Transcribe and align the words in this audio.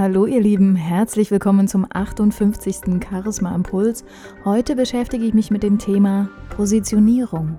Hallo 0.00 0.24
ihr 0.24 0.40
Lieben, 0.40 0.76
herzlich 0.76 1.30
willkommen 1.30 1.68
zum 1.68 1.86
58. 1.86 3.04
Charisma 3.06 3.54
Impuls. 3.54 4.02
Heute 4.46 4.74
beschäftige 4.74 5.26
ich 5.26 5.34
mich 5.34 5.50
mit 5.50 5.62
dem 5.62 5.78
Thema 5.78 6.30
Positionierung. 6.56 7.58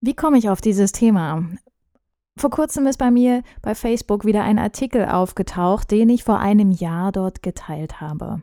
Wie 0.00 0.14
komme 0.14 0.38
ich 0.38 0.48
auf 0.48 0.62
dieses 0.62 0.92
Thema? 0.92 1.44
Vor 2.38 2.48
kurzem 2.48 2.86
ist 2.86 2.96
bei 2.96 3.10
mir 3.10 3.42
bei 3.60 3.74
Facebook 3.74 4.24
wieder 4.24 4.44
ein 4.44 4.58
Artikel 4.58 5.04
aufgetaucht, 5.04 5.90
den 5.90 6.08
ich 6.08 6.24
vor 6.24 6.38
einem 6.38 6.70
Jahr 6.70 7.12
dort 7.12 7.42
geteilt 7.42 8.00
habe. 8.00 8.40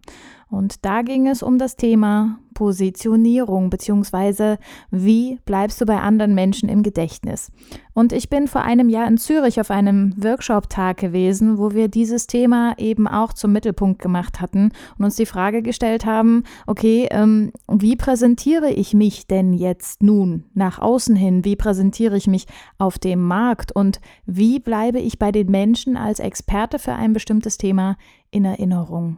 Und 0.56 0.86
da 0.86 1.02
ging 1.02 1.28
es 1.28 1.44
um 1.44 1.58
das 1.58 1.76
Thema 1.76 2.40
Positionierung 2.54 3.70
beziehungsweise 3.70 4.58
wie 4.90 5.38
bleibst 5.44 5.82
du 5.82 5.86
bei 5.86 6.00
anderen 6.00 6.34
Menschen 6.34 6.70
im 6.70 6.82
Gedächtnis. 6.82 7.52
Und 7.94 8.14
ich 8.14 8.30
bin 8.30 8.48
vor 8.48 8.62
einem 8.62 8.88
Jahr 8.88 9.06
in 9.06 9.18
Zürich 9.18 9.60
auf 9.60 9.70
einem 9.70 10.14
Workshop-Tag 10.16 10.96
gewesen, 10.96 11.58
wo 11.58 11.74
wir 11.74 11.90
dieses 11.90 12.28
Thema 12.28 12.74
eben 12.78 13.06
auch 13.06 13.34
zum 13.34 13.52
Mittelpunkt 13.52 14.02
gemacht 14.02 14.40
hatten 14.40 14.72
und 14.98 15.04
uns 15.04 15.18
die 15.18 15.26
Frage 15.26 15.62
gestellt 15.62 16.06
haben, 16.06 16.44
okay, 16.68 17.10
ähm, 17.12 17.52
wie 17.68 17.98
präsentiere 17.98 18.72
ich 18.72 18.94
mich 18.94 19.28
denn 19.28 19.52
jetzt 19.52 20.02
nun 20.02 20.46
nach 20.54 20.80
außen 20.80 21.18
hin? 21.18 21.44
Wie 21.44 21.58
präsentiere 21.58 22.16
ich 22.16 22.28
mich 22.28 22.46
auf 22.78 22.98
dem 22.98 23.22
Markt? 23.22 23.74
Und 23.74 24.00
wie 24.26 24.62
bleibe 24.62 25.00
ich 25.00 25.20
bei 25.20 25.34
den 25.34 25.52
Menschen 25.52 25.98
als 25.98 26.22
Experte 26.22 26.80
für 26.80 26.94
ein 26.94 27.12
bestimmtes 27.12 27.58
Thema 27.58 27.98
in 28.32 28.46
Erinnerung? 28.46 29.18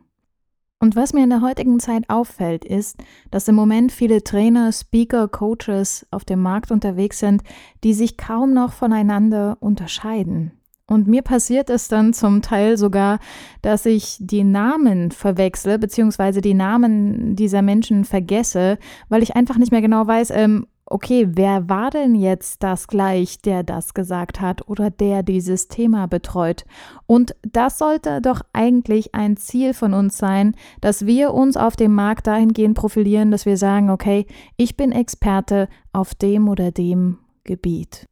Und 0.80 0.96
was 0.96 1.14
mir 1.14 1.24
in 1.24 1.32
der 1.32 1.42
heutigen 1.42 1.80
Zeit 1.80 2.04
auffällt, 2.08 2.64
ist, 2.64 2.98
dass 3.32 3.48
im 3.48 3.56
Moment 3.56 3.92
viele 3.92 4.24
Trainer, 4.24 4.72
Speaker, 4.72 5.28
Coaches 5.28 6.06
auf 6.12 6.24
dem 6.24 6.42
Markt 6.42 6.72
unterwegs 6.72 7.18
sind, 7.20 7.42
die 7.84 7.94
sich 7.94 8.16
kaum 8.16 8.54
noch 8.54 8.74
voneinander 8.74 9.58
unterscheiden. 9.60 10.52
Und 10.90 11.08
mir 11.08 11.22
passiert 11.22 11.70
es 11.70 11.90
dann 11.90 12.14
zum 12.14 12.42
Teil 12.42 12.78
sogar, 12.78 13.20
dass 13.62 13.86
ich 13.86 14.18
die 14.20 14.44
Namen 14.44 15.12
verwechsle, 15.12 15.80
beziehungsweise 15.80 16.40
die 16.40 16.54
Namen 16.54 17.36
dieser 17.36 17.62
Menschen 17.62 18.06
vergesse, 18.06 18.78
weil 19.10 19.22
ich 19.22 19.36
einfach 19.36 19.58
nicht 19.58 19.72
mehr 19.72 19.82
genau 19.82 20.08
weiß, 20.08 20.30
ähm, 20.32 20.68
okay, 20.90 21.28
wer 21.32 21.70
war 21.70 21.90
denn 21.90 22.16
jetzt 22.16 22.64
das 22.64 22.88
gleich, 22.88 23.42
der 23.42 23.64
das 23.64 23.94
gesagt 23.94 24.42
hat 24.42 24.68
oder 24.68 24.90
der 24.90 25.24
dieses 25.24 25.68
Thema 25.68 26.08
betreut? 26.08 26.66
Und 27.06 27.36
das 27.42 27.78
sollte 27.78 28.22
doch 28.22 28.42
eigentlich 28.54 29.14
ein 29.14 29.38
Ziel 29.38 29.74
von 29.74 29.94
uns 29.94 30.18
sein, 30.18 30.56
dass 30.82 31.06
wir 31.06 31.34
uns 31.34 31.58
auf 31.58 31.76
dem 31.76 31.94
Markt 31.94 32.28
dahingehend 32.28 32.78
profilieren, 32.78 33.32
dass 33.32 33.46
wir 33.46 33.58
sagen, 33.58 33.90
okay, 33.90 34.26
ich 34.56 34.78
bin 34.78 34.92
Experte 34.92 35.68
auf 35.94 36.16
dem 36.16 36.48
oder 36.50 36.72
dem 36.72 37.20
Gebiet. 37.44 38.06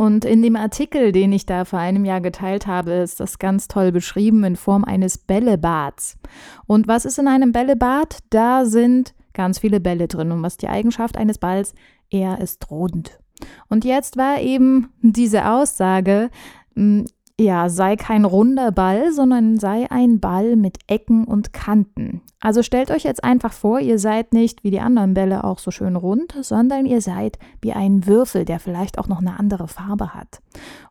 Und 0.00 0.24
in 0.24 0.42
dem 0.42 0.54
Artikel, 0.54 1.10
den 1.10 1.32
ich 1.32 1.44
da 1.44 1.64
vor 1.64 1.80
einem 1.80 2.04
Jahr 2.04 2.20
geteilt 2.20 2.68
habe, 2.68 2.92
ist 2.92 3.18
das 3.18 3.40
ganz 3.40 3.66
toll 3.66 3.90
beschrieben 3.90 4.44
in 4.44 4.54
Form 4.54 4.84
eines 4.84 5.18
Bällebads. 5.18 6.18
Und 6.66 6.86
was 6.86 7.04
ist 7.04 7.18
in 7.18 7.26
einem 7.26 7.50
Bällebad? 7.50 8.18
Da 8.30 8.64
sind 8.64 9.12
ganz 9.34 9.58
viele 9.58 9.80
Bälle 9.80 10.06
drin. 10.06 10.30
Und 10.30 10.42
was 10.44 10.56
die 10.56 10.68
Eigenschaft 10.68 11.16
eines 11.16 11.38
Balls 11.38 11.74
er 12.10 12.40
ist 12.40 12.70
rund. 12.70 13.20
Und 13.68 13.84
jetzt 13.84 14.16
war 14.16 14.40
eben 14.40 14.92
diese 15.00 15.48
Aussage, 15.48 16.30
hm, 16.74 17.04
ja, 17.40 17.68
sei 17.68 17.94
kein 17.94 18.24
runder 18.24 18.72
Ball, 18.72 19.12
sondern 19.12 19.58
sei 19.60 19.88
ein 19.90 20.18
Ball 20.18 20.56
mit 20.56 20.78
Ecken 20.88 21.24
und 21.24 21.52
Kanten. 21.52 22.20
Also 22.40 22.64
stellt 22.64 22.90
euch 22.90 23.04
jetzt 23.04 23.22
einfach 23.22 23.52
vor, 23.52 23.78
ihr 23.78 24.00
seid 24.00 24.32
nicht 24.32 24.64
wie 24.64 24.72
die 24.72 24.80
anderen 24.80 25.14
Bälle 25.14 25.44
auch 25.44 25.60
so 25.60 25.70
schön 25.70 25.94
rund, 25.94 26.34
sondern 26.40 26.84
ihr 26.84 27.00
seid 27.00 27.38
wie 27.60 27.72
ein 27.72 28.06
Würfel, 28.06 28.44
der 28.44 28.58
vielleicht 28.58 28.98
auch 28.98 29.06
noch 29.06 29.20
eine 29.20 29.38
andere 29.38 29.68
Farbe 29.68 30.14
hat. 30.14 30.40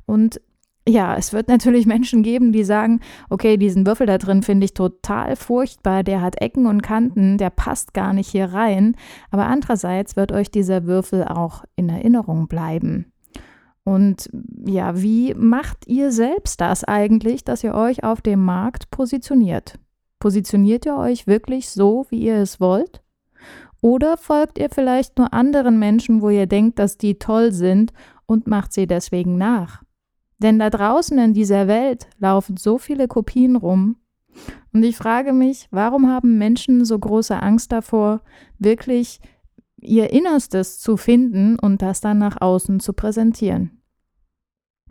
Und 0.06 0.40
ja, 0.88 1.16
es 1.16 1.34
wird 1.34 1.48
natürlich 1.48 1.86
Menschen 1.88 2.24
geben, 2.24 2.52
die 2.52 2.64
sagen, 2.64 3.00
okay, 3.30 3.58
diesen 3.58 3.86
Würfel 3.86 4.08
da 4.08 4.18
drin 4.18 4.44
finde 4.44 4.66
ich 4.66 4.74
total 4.74 5.36
furchtbar, 5.36 6.04
der 6.04 6.22
hat 6.22 6.42
Ecken 6.42 6.66
und 6.66 6.82
Kanten, 6.82 7.38
der 7.38 7.50
passt 7.50 7.94
gar 7.94 8.14
nicht 8.14 8.30
hier 8.30 8.54
rein. 8.54 8.96
Aber 9.30 9.46
andererseits 9.46 10.16
wird 10.16 10.32
euch 10.32 10.50
dieser 10.50 10.86
Würfel 10.86 11.26
auch 11.26 11.64
in 11.76 11.90
Erinnerung 11.90 12.48
bleiben. 12.48 13.12
Und 13.84 14.30
ja, 14.66 15.02
wie 15.02 15.34
macht 15.34 15.88
ihr 15.88 16.12
selbst 16.12 16.60
das 16.60 16.84
eigentlich, 16.84 17.46
dass 17.46 17.64
ihr 17.64 17.74
euch 17.74 18.04
auf 18.04 18.22
dem 18.22 18.44
Markt 18.44 18.92
positioniert? 18.92 19.80
Positioniert 20.20 20.86
ihr 20.86 20.98
euch 20.98 21.28
wirklich 21.28 21.70
so, 21.70 22.06
wie 22.10 22.20
ihr 22.20 22.36
es 22.36 22.60
wollt? 22.60 23.02
Oder 23.82 24.18
folgt 24.18 24.58
ihr 24.58 24.70
vielleicht 24.70 25.18
nur 25.18 25.34
anderen 25.34 25.80
Menschen, 25.80 26.22
wo 26.22 26.30
ihr 26.30 26.48
denkt, 26.48 26.80
dass 26.80 26.98
die 26.98 27.20
toll 27.20 27.54
sind 27.54 27.94
und 28.26 28.48
macht 28.48 28.74
sie 28.74 28.88
deswegen 28.88 29.38
nach? 29.38 29.84
Denn 30.40 30.60
da 30.60 30.70
draußen 30.70 31.18
in 31.18 31.34
dieser 31.34 31.68
Welt 31.68 32.08
laufen 32.20 32.58
so 32.58 32.78
viele 32.78 33.08
Kopien 33.08 33.56
rum. 33.56 33.98
Und 34.72 34.84
ich 34.84 34.96
frage 34.96 35.34
mich, 35.34 35.68
warum 35.72 36.08
haben 36.08 36.38
Menschen 36.38 36.86
so 36.86 36.98
große 36.98 37.42
Angst 37.42 37.72
davor, 37.72 38.22
wirklich 38.60 39.20
ihr 39.80 40.12
Innerstes 40.12 40.80
zu 40.80 40.98
finden 40.98 41.58
und 41.58 41.82
das 41.82 42.02
dann 42.02 42.20
nach 42.20 42.40
außen 42.40 42.80
zu 42.80 42.94
präsentieren? 42.94 43.78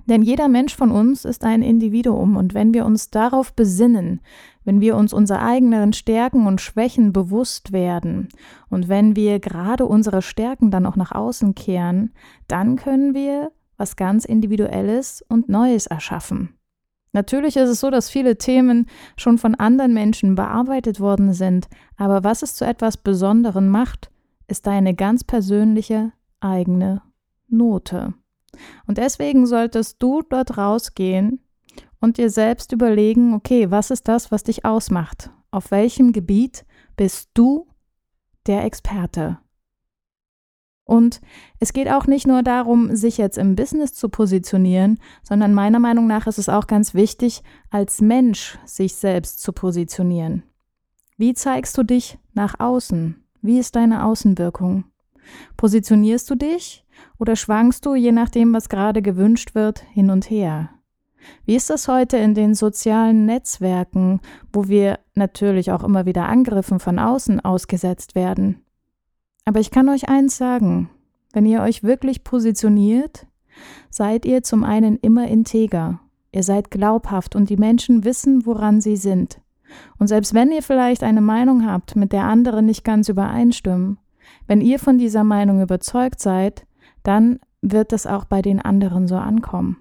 Denn 0.08 0.22
jeder 0.22 0.46
Mensch 0.46 0.76
von 0.76 0.92
uns 0.92 1.24
ist 1.24 1.44
ein 1.44 1.62
Individuum 1.62 2.36
und 2.36 2.54
wenn 2.54 2.72
wir 2.72 2.86
uns 2.86 3.10
darauf 3.10 3.52
besinnen, 3.52 4.20
wenn 4.64 4.80
wir 4.80 4.96
uns 4.96 5.12
unserer 5.12 5.42
eigenen 5.42 5.92
Stärken 5.92 6.46
und 6.46 6.60
Schwächen 6.60 7.12
bewusst 7.12 7.72
werden 7.72 8.28
und 8.68 8.88
wenn 8.88 9.16
wir 9.16 9.40
gerade 9.40 9.84
unsere 9.84 10.22
Stärken 10.22 10.70
dann 10.70 10.86
auch 10.86 10.96
nach 10.96 11.12
außen 11.12 11.56
kehren, 11.56 12.12
dann 12.46 12.76
können 12.76 13.14
wir 13.14 13.50
was 13.76 13.96
ganz 13.96 14.24
Individuelles 14.24 15.24
und 15.28 15.48
Neues 15.48 15.86
erschaffen. 15.86 16.56
Natürlich 17.12 17.56
ist 17.56 17.70
es 17.70 17.80
so, 17.80 17.90
dass 17.90 18.10
viele 18.10 18.36
Themen 18.36 18.86
schon 19.16 19.38
von 19.38 19.54
anderen 19.54 19.94
Menschen 19.94 20.34
bearbeitet 20.34 21.00
worden 21.00 21.32
sind, 21.32 21.68
aber 21.96 22.24
was 22.24 22.42
es 22.42 22.54
zu 22.54 22.66
etwas 22.66 22.98
Besonderem 22.98 23.68
macht, 23.68 24.10
ist 24.48 24.66
deine 24.66 24.94
ganz 24.94 25.24
persönliche 25.24 26.12
eigene 26.40 27.02
Note. 27.48 28.12
Und 28.86 28.98
deswegen 28.98 29.46
solltest 29.46 30.02
du 30.02 30.22
dort 30.28 30.58
rausgehen 30.58 31.40
und 32.00 32.18
dir 32.18 32.30
selbst 32.30 32.72
überlegen, 32.72 33.34
okay, 33.34 33.70
was 33.70 33.90
ist 33.90 34.08
das, 34.08 34.30
was 34.30 34.44
dich 34.44 34.64
ausmacht? 34.64 35.30
Auf 35.50 35.70
welchem 35.70 36.12
Gebiet 36.12 36.66
bist 36.96 37.30
du 37.34 37.66
der 38.46 38.64
Experte? 38.64 39.38
Und 40.86 41.20
es 41.58 41.72
geht 41.72 41.90
auch 41.90 42.06
nicht 42.06 42.28
nur 42.28 42.44
darum, 42.44 42.94
sich 42.94 43.18
jetzt 43.18 43.38
im 43.38 43.56
Business 43.56 43.92
zu 43.92 44.08
positionieren, 44.08 45.00
sondern 45.22 45.52
meiner 45.52 45.80
Meinung 45.80 46.06
nach 46.06 46.28
ist 46.28 46.38
es 46.38 46.48
auch 46.48 46.68
ganz 46.68 46.94
wichtig, 46.94 47.42
als 47.70 48.00
Mensch 48.00 48.56
sich 48.64 48.94
selbst 48.94 49.42
zu 49.42 49.52
positionieren. 49.52 50.44
Wie 51.16 51.34
zeigst 51.34 51.76
du 51.76 51.82
dich 51.82 52.18
nach 52.34 52.60
außen? 52.60 53.16
Wie 53.42 53.58
ist 53.58 53.74
deine 53.74 54.04
Außenwirkung? 54.04 54.84
Positionierst 55.56 56.30
du 56.30 56.36
dich 56.36 56.84
oder 57.18 57.34
schwankst 57.34 57.84
du, 57.84 57.96
je 57.96 58.12
nachdem, 58.12 58.54
was 58.54 58.68
gerade 58.68 59.02
gewünscht 59.02 59.56
wird, 59.56 59.80
hin 59.80 60.10
und 60.10 60.30
her? 60.30 60.70
Wie 61.44 61.56
ist 61.56 61.68
das 61.68 61.88
heute 61.88 62.16
in 62.16 62.34
den 62.34 62.54
sozialen 62.54 63.26
Netzwerken, 63.26 64.20
wo 64.52 64.68
wir 64.68 65.00
natürlich 65.14 65.72
auch 65.72 65.82
immer 65.82 66.06
wieder 66.06 66.28
Angriffen 66.28 66.78
von 66.78 67.00
außen 67.00 67.44
ausgesetzt 67.44 68.14
werden? 68.14 68.65
Aber 69.46 69.60
ich 69.60 69.70
kann 69.70 69.88
euch 69.88 70.08
eins 70.08 70.36
sagen, 70.36 70.90
wenn 71.32 71.46
ihr 71.46 71.62
euch 71.62 71.82
wirklich 71.82 72.24
positioniert, 72.24 73.26
seid 73.90 74.26
ihr 74.26 74.42
zum 74.42 74.64
einen 74.64 74.96
immer 74.96 75.28
integer, 75.28 76.00
ihr 76.32 76.42
seid 76.42 76.70
glaubhaft 76.70 77.36
und 77.36 77.48
die 77.48 77.56
Menschen 77.56 78.04
wissen, 78.04 78.44
woran 78.44 78.80
sie 78.80 78.96
sind. 78.96 79.40
Und 79.98 80.08
selbst 80.08 80.34
wenn 80.34 80.50
ihr 80.50 80.62
vielleicht 80.62 81.02
eine 81.04 81.20
Meinung 81.20 81.64
habt, 81.64 81.96
mit 81.96 82.12
der 82.12 82.24
andere 82.24 82.62
nicht 82.62 82.84
ganz 82.84 83.08
übereinstimmen, 83.08 83.98
wenn 84.48 84.60
ihr 84.60 84.80
von 84.80 84.98
dieser 84.98 85.24
Meinung 85.24 85.62
überzeugt 85.62 86.20
seid, 86.20 86.66
dann 87.04 87.38
wird 87.62 87.92
es 87.92 88.06
auch 88.06 88.24
bei 88.24 88.42
den 88.42 88.60
anderen 88.60 89.06
so 89.06 89.16
ankommen. 89.16 89.76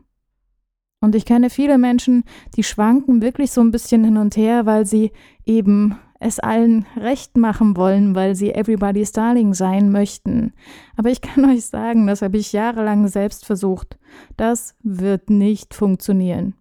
Und 1.02 1.16
ich 1.16 1.26
kenne 1.26 1.50
viele 1.50 1.78
Menschen, 1.78 2.24
die 2.56 2.64
schwanken 2.64 3.22
wirklich 3.22 3.52
so 3.52 3.62
ein 3.62 3.72
bisschen 3.72 4.04
hin 4.04 4.18
und 4.18 4.38
her, 4.38 4.66
weil 4.66 4.86
sie 4.86 5.12
eben 5.44 5.98
es 6.26 6.40
allen 6.40 6.88
recht 6.98 7.38
machen 7.38 7.78
wollen, 7.78 8.16
weil 8.16 8.36
sie 8.36 8.52
Everybody's 8.52 9.12
Darling 9.12 9.54
sein 9.54 9.92
möchten. 9.92 10.54
Aber 10.98 11.10
ich 11.10 11.22
kann 11.22 11.46
euch 11.50 11.66
sagen, 11.68 12.08
das 12.08 12.22
habe 12.22 12.38
ich 12.38 12.52
jahrelang 12.52 13.08
selbst 13.08 13.46
versucht. 13.46 14.00
Das 14.36 14.76
wird 14.82 15.30
nicht 15.30 15.74
funktionieren. 15.74 16.56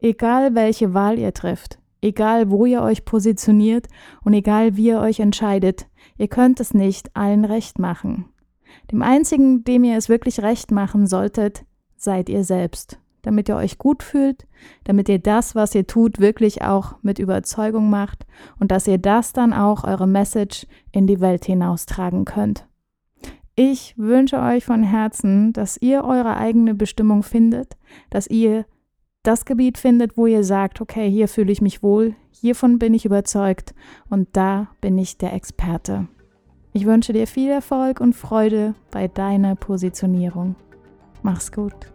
Egal 0.00 0.54
welche 0.54 0.94
Wahl 0.94 1.18
ihr 1.18 1.34
trifft, 1.34 1.78
egal 2.00 2.50
wo 2.50 2.64
ihr 2.64 2.80
euch 2.80 3.04
positioniert 3.04 3.88
und 4.24 4.32
egal 4.32 4.76
wie 4.76 4.88
ihr 4.88 5.00
euch 5.00 5.20
entscheidet, 5.20 5.86
ihr 6.16 6.28
könnt 6.28 6.58
es 6.58 6.72
nicht 6.72 7.14
allen 7.14 7.44
recht 7.44 7.78
machen. 7.78 8.26
Dem 8.90 9.02
einzigen, 9.02 9.64
dem 9.64 9.84
ihr 9.84 9.98
es 9.98 10.08
wirklich 10.08 10.40
recht 10.40 10.70
machen 10.70 11.06
solltet, 11.06 11.66
seid 11.96 12.30
ihr 12.30 12.44
selbst 12.44 12.98
damit 13.22 13.48
ihr 13.48 13.56
euch 13.56 13.78
gut 13.78 14.02
fühlt, 14.02 14.46
damit 14.84 15.08
ihr 15.08 15.18
das, 15.18 15.54
was 15.54 15.74
ihr 15.74 15.86
tut, 15.86 16.20
wirklich 16.20 16.62
auch 16.62 16.96
mit 17.02 17.18
Überzeugung 17.18 17.90
macht 17.90 18.26
und 18.58 18.70
dass 18.70 18.86
ihr 18.86 18.98
das 18.98 19.32
dann 19.32 19.52
auch 19.52 19.84
eure 19.84 20.06
Message 20.06 20.66
in 20.92 21.06
die 21.06 21.20
Welt 21.20 21.44
hinaustragen 21.44 22.24
könnt. 22.24 22.66
Ich 23.56 23.94
wünsche 23.98 24.40
euch 24.40 24.64
von 24.64 24.82
Herzen, 24.82 25.52
dass 25.52 25.76
ihr 25.76 26.04
eure 26.04 26.36
eigene 26.36 26.74
Bestimmung 26.74 27.22
findet, 27.22 27.76
dass 28.08 28.26
ihr 28.26 28.64
das 29.22 29.44
Gebiet 29.44 29.76
findet, 29.76 30.16
wo 30.16 30.26
ihr 30.26 30.44
sagt, 30.44 30.80
okay, 30.80 31.10
hier 31.10 31.28
fühle 31.28 31.52
ich 31.52 31.60
mich 31.60 31.82
wohl, 31.82 32.14
hiervon 32.30 32.78
bin 32.78 32.94
ich 32.94 33.04
überzeugt 33.04 33.74
und 34.08 34.28
da 34.32 34.68
bin 34.80 34.96
ich 34.96 35.18
der 35.18 35.34
Experte. 35.34 36.08
Ich 36.72 36.86
wünsche 36.86 37.12
dir 37.12 37.26
viel 37.26 37.50
Erfolg 37.50 38.00
und 38.00 38.14
Freude 38.14 38.74
bei 38.90 39.08
deiner 39.08 39.56
Positionierung. 39.56 40.54
Mach's 41.22 41.52
gut. 41.52 41.92